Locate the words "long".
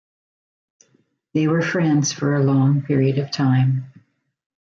2.43-2.81